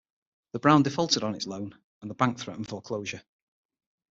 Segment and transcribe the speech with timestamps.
[0.53, 3.21] The Brown defaulted on its loan, and the bank threatened foreclosure.